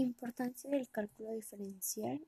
Importancia 0.00 0.70
del 0.70 0.88
cálculo 0.90 1.32
diferencial 1.32 2.24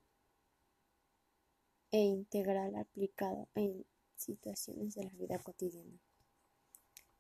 e 1.93 1.99
integral 1.99 2.75
aplicado 2.75 3.47
en 3.55 3.87
situaciones 4.17 4.97
de 4.97 5.05
la 5.05 5.11
vida 5.11 5.39
cotidiana. 5.39 6.01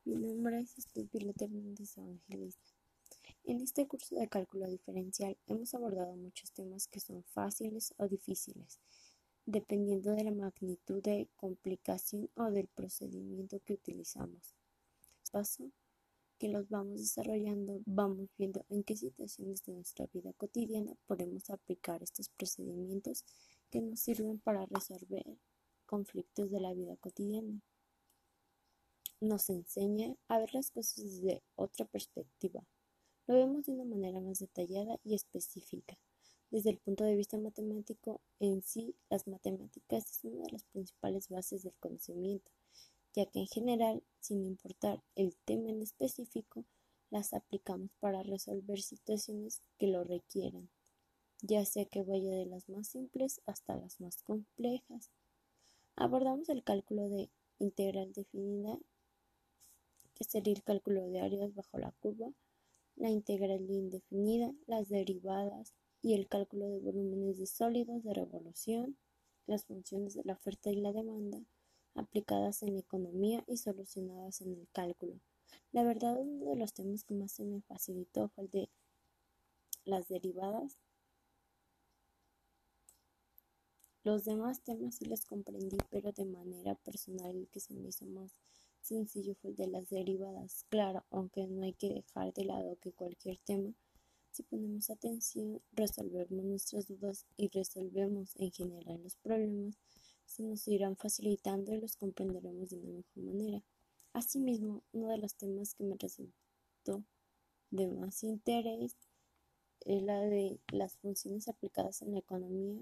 Mi 0.04 0.16
nombre 0.16 0.58
es 0.58 0.76
Esther 0.76 1.06
Hernández 1.12 1.96
Evangelista. 1.96 2.68
En 3.44 3.60
este 3.60 3.86
curso 3.86 4.16
de 4.16 4.26
cálculo 4.26 4.66
diferencial 4.66 5.38
hemos 5.46 5.72
abordado 5.72 6.16
muchos 6.16 6.50
temas 6.50 6.88
que 6.88 6.98
son 6.98 7.22
fáciles 7.22 7.94
o 7.98 8.08
difíciles, 8.08 8.80
dependiendo 9.46 10.16
de 10.16 10.24
la 10.24 10.32
magnitud 10.32 11.00
de 11.00 11.28
complicación 11.36 12.28
o 12.34 12.50
del 12.50 12.66
procedimiento 12.66 13.60
que 13.60 13.74
utilizamos. 13.74 14.56
Paso 15.30 15.70
que 16.40 16.48
los 16.48 16.70
vamos 16.70 17.00
desarrollando, 17.00 17.82
vamos 17.84 18.30
viendo 18.38 18.64
en 18.70 18.82
qué 18.82 18.96
situaciones 18.96 19.62
de 19.66 19.74
nuestra 19.74 20.06
vida 20.06 20.32
cotidiana 20.32 20.96
podemos 21.06 21.50
aplicar 21.50 22.02
estos 22.02 22.30
procedimientos 22.30 23.26
que 23.70 23.82
nos 23.82 24.00
sirven 24.00 24.40
para 24.40 24.64
resolver 24.64 25.22
conflictos 25.84 26.50
de 26.50 26.60
la 26.60 26.72
vida 26.72 26.96
cotidiana. 26.96 27.60
Nos 29.20 29.50
enseña 29.50 30.16
a 30.28 30.38
ver 30.38 30.54
las 30.54 30.70
cosas 30.70 31.04
desde 31.04 31.42
otra 31.56 31.84
perspectiva. 31.84 32.66
Lo 33.26 33.34
vemos 33.34 33.66
de 33.66 33.72
una 33.72 33.84
manera 33.84 34.18
más 34.22 34.38
detallada 34.38 34.98
y 35.04 35.14
específica. 35.14 35.98
Desde 36.50 36.70
el 36.70 36.78
punto 36.78 37.04
de 37.04 37.16
vista 37.16 37.36
matemático, 37.36 38.22
en 38.38 38.62
sí, 38.62 38.96
las 39.10 39.28
matemáticas 39.28 40.10
es 40.10 40.24
una 40.24 40.42
de 40.44 40.52
las 40.52 40.64
principales 40.64 41.28
bases 41.28 41.64
del 41.64 41.74
conocimiento 41.80 42.50
ya 43.14 43.26
que 43.26 43.40
en 43.40 43.46
general, 43.46 44.02
sin 44.20 44.44
importar 44.44 45.02
el 45.14 45.36
tema 45.44 45.70
en 45.70 45.82
específico, 45.82 46.64
las 47.10 47.32
aplicamos 47.32 47.90
para 47.98 48.22
resolver 48.22 48.80
situaciones 48.80 49.62
que 49.78 49.88
lo 49.88 50.04
requieran, 50.04 50.70
ya 51.42 51.64
sea 51.64 51.84
que 51.84 52.02
vaya 52.02 52.30
de 52.30 52.46
las 52.46 52.68
más 52.68 52.88
simples 52.88 53.40
hasta 53.46 53.76
las 53.76 54.00
más 54.00 54.22
complejas. 54.22 55.10
Abordamos 55.96 56.48
el 56.48 56.62
cálculo 56.62 57.08
de 57.08 57.30
integral 57.58 58.12
definida, 58.12 58.78
que 60.14 60.24
sería 60.24 60.54
el 60.54 60.62
cálculo 60.62 61.06
de 61.08 61.20
áreas 61.20 61.54
bajo 61.54 61.78
la 61.78 61.92
curva, 61.92 62.32
la 62.96 63.10
integral 63.10 63.68
indefinida, 63.70 64.52
las 64.66 64.88
derivadas 64.88 65.74
y 66.02 66.14
el 66.14 66.28
cálculo 66.28 66.68
de 66.68 66.78
volúmenes 66.78 67.38
de 67.38 67.46
sólidos 67.46 68.04
de 68.04 68.14
revolución, 68.14 68.96
las 69.46 69.64
funciones 69.64 70.14
de 70.14 70.22
la 70.24 70.34
oferta 70.34 70.70
y 70.70 70.76
la 70.76 70.92
demanda, 70.92 71.42
aplicadas 71.94 72.62
en 72.62 72.74
la 72.74 72.80
economía 72.80 73.44
y 73.46 73.56
solucionadas 73.56 74.40
en 74.40 74.54
el 74.54 74.68
cálculo. 74.72 75.20
La 75.72 75.82
verdad, 75.82 76.16
uno 76.18 76.50
de 76.50 76.56
los 76.56 76.72
temas 76.72 77.04
que 77.04 77.14
más 77.14 77.32
se 77.32 77.44
me 77.44 77.60
facilitó 77.62 78.28
fue 78.28 78.44
el 78.44 78.50
de 78.50 78.70
las 79.84 80.08
derivadas. 80.08 80.78
Los 84.02 84.24
demás 84.24 84.62
temas 84.62 84.96
sí 84.96 85.04
los 85.04 85.26
comprendí, 85.26 85.76
pero 85.90 86.12
de 86.12 86.24
manera 86.24 86.74
personal 86.74 87.36
el 87.36 87.48
que 87.48 87.60
se 87.60 87.74
me 87.74 87.88
hizo 87.88 88.06
más 88.06 88.32
sencillo 88.80 89.34
fue 89.34 89.50
el 89.50 89.56
de 89.56 89.66
las 89.66 89.88
derivadas. 89.90 90.64
Claro, 90.70 91.04
aunque 91.10 91.46
no 91.46 91.62
hay 91.64 91.74
que 91.74 91.90
dejar 91.90 92.32
de 92.32 92.44
lado 92.44 92.78
que 92.80 92.92
cualquier 92.92 93.38
tema, 93.38 93.74
si 94.30 94.42
ponemos 94.44 94.90
atención, 94.90 95.60
resolvemos 95.72 96.44
nuestras 96.44 96.86
dudas 96.86 97.26
y 97.36 97.48
resolvemos 97.48 98.34
en 98.36 98.52
general 98.52 99.02
los 99.02 99.16
problemas, 99.16 99.76
se 100.30 100.44
nos 100.44 100.66
irán 100.68 100.96
facilitando 100.96 101.74
y 101.74 101.80
los 101.80 101.96
comprenderemos 101.96 102.70
de 102.70 102.76
una 102.76 102.92
mejor 102.92 103.22
manera. 103.24 103.62
Asimismo, 104.12 104.82
uno 104.92 105.08
de 105.08 105.18
los 105.18 105.34
temas 105.34 105.74
que 105.74 105.82
me 105.82 105.96
resultó 105.98 107.04
de 107.70 107.88
más 107.88 108.22
interés 108.22 108.96
es 109.80 110.02
la 110.02 110.20
de 110.20 110.60
las 110.72 110.96
funciones 110.98 111.48
aplicadas 111.48 112.02
en 112.02 112.12
la 112.12 112.20
economía, 112.20 112.80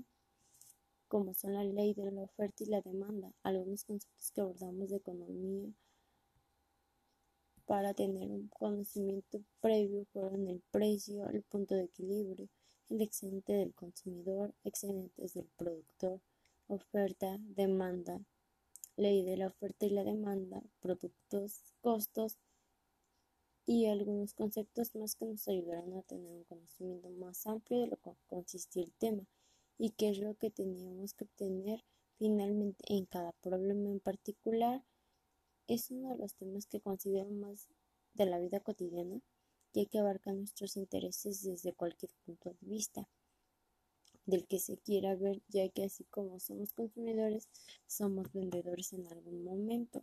como 1.08 1.32
son 1.32 1.54
la 1.54 1.64
ley 1.64 1.94
de 1.94 2.12
la 2.12 2.22
oferta 2.22 2.64
y 2.64 2.66
la 2.66 2.82
demanda, 2.82 3.32
algunos 3.42 3.84
conceptos 3.84 4.30
que 4.30 4.41
abordamos 4.42 4.91
de 4.91 4.97
economía 4.97 5.72
para 7.65 7.94
tener 7.94 8.30
un 8.30 8.48
conocimiento 8.48 9.42
previo 9.60 10.04
fueron 10.12 10.48
el 10.48 10.62
precio, 10.70 11.28
el 11.28 11.42
punto 11.42 11.75
de 11.75 11.84
equilibrio, 11.84 12.48
el 12.91 13.00
excedente 13.00 13.53
del 13.54 13.75
consumidor, 13.75 14.54
excedentes 14.65 15.34
del 15.34 15.47
productor, 15.56 16.20
oferta, 16.68 17.38
demanda, 17.40 18.20
ley 18.96 19.24
de 19.24 19.36
la 19.36 19.48
oferta 19.48 19.86
y 19.86 19.90
la 19.90 20.04
demanda, 20.04 20.62
productos, 20.80 21.74
costos 21.80 22.38
y 23.66 23.86
algunos 23.86 24.34
conceptos 24.34 24.94
más 24.94 25.14
que 25.14 25.26
nos 25.26 25.46
ayudarán 25.48 25.92
a 25.94 26.02
tener 26.02 26.30
un 26.32 26.44
conocimiento 26.44 27.10
más 27.10 27.46
amplio 27.46 27.80
de 27.80 27.88
lo 27.88 27.96
que 27.96 28.16
consistía 28.26 28.84
el 28.84 28.92
tema 28.92 29.26
y 29.78 29.90
qué 29.90 30.10
es 30.10 30.18
lo 30.18 30.34
que 30.34 30.50
teníamos 30.50 31.14
que 31.14 31.24
obtener 31.24 31.84
finalmente 32.18 32.84
en 32.88 33.06
cada 33.06 33.32
problema 33.32 33.90
en 33.90 34.00
particular. 34.00 34.84
Es 35.66 35.90
uno 35.90 36.10
de 36.10 36.18
los 36.18 36.34
temas 36.34 36.66
que 36.66 36.80
considero 36.80 37.30
más 37.30 37.68
de 38.14 38.26
la 38.26 38.38
vida 38.38 38.60
cotidiana 38.60 39.20
y 39.72 39.86
que 39.86 39.98
abarca 39.98 40.32
nuestros 40.32 40.76
intereses 40.76 41.44
desde 41.44 41.72
cualquier 41.72 42.10
punto 42.24 42.50
de 42.50 42.66
vista 42.66 43.08
del 44.28 44.47
que 44.47 44.59
se 44.59 44.77
quiera 44.77 45.16
ver, 45.16 45.41
ya 45.49 45.66
que 45.71 45.84
así 45.84 46.05
como 46.05 46.39
somos 46.39 46.75
consumidores, 46.75 47.49
somos 47.87 48.31
vendedores 48.31 48.93
en 48.93 49.06
algún 49.06 49.43
momento. 49.43 50.03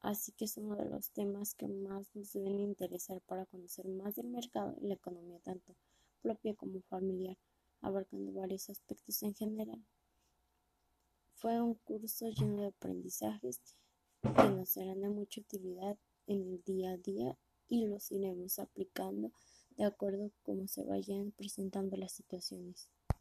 Así 0.00 0.32
que 0.32 0.46
es 0.46 0.56
uno 0.56 0.74
de 0.74 0.86
los 0.86 1.12
temas 1.12 1.54
que 1.54 1.68
más 1.68 2.08
nos 2.14 2.32
deben 2.32 2.58
interesar 2.58 3.20
para 3.22 3.46
conocer 3.46 3.86
más 3.86 4.16
del 4.16 4.26
mercado 4.26 4.74
y 4.80 4.88
la 4.88 4.94
economía, 4.94 5.38
tanto 5.38 5.76
propia 6.20 6.56
como 6.56 6.80
familiar, 6.82 7.38
abarcando 7.80 8.32
varios 8.32 8.70
aspectos 8.70 9.22
en 9.22 9.34
general. 9.36 9.86
Fue 11.36 11.62
un 11.62 11.74
curso 11.74 12.28
lleno 12.30 12.62
de 12.62 12.66
aprendizajes 12.66 13.60
que 14.20 14.50
nos 14.50 14.70
serán 14.70 15.00
de 15.00 15.10
mucha 15.10 15.40
utilidad 15.40 15.96
en 16.26 16.42
el 16.42 16.62
día 16.64 16.90
a 16.90 16.96
día 16.96 17.38
y 17.68 17.86
los 17.86 18.10
iremos 18.10 18.58
aplicando 18.58 19.30
de 19.76 19.84
acuerdo 19.84 20.26
a 20.26 20.30
cómo 20.42 20.66
se 20.66 20.82
vayan 20.82 21.30
presentando 21.30 21.96
las 21.96 22.10
situaciones. 22.10 22.88